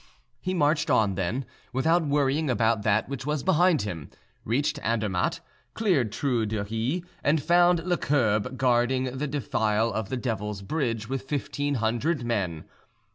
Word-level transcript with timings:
He 0.39 0.55
marched 0.55 0.89
on, 0.89 1.13
then, 1.13 1.45
without 1.73 2.03
worrying 2.07 2.49
about 2.49 2.81
that 2.81 3.07
which 3.07 3.27
was 3.27 3.43
behind 3.43 3.83
him, 3.83 4.09
reached 4.43 4.79
Andermatt, 4.81 5.41
cleared 5.75 6.11
Trou 6.11 6.47
d'Ury, 6.47 7.05
and 7.23 7.39
found 7.39 7.83
Lecourbe 7.85 8.57
guarding 8.57 9.15
the 9.19 9.27
defile 9.27 9.93
of 9.93 10.09
the 10.09 10.17
Devil's 10.17 10.63
Bridge 10.63 11.07
with 11.07 11.29
fifteen 11.29 11.75
hundred 11.75 12.23
men. 12.25 12.63